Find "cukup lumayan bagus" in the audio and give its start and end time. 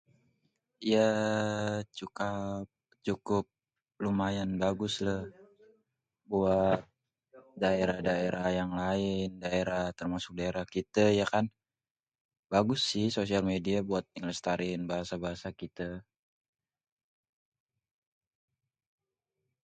3.07-4.93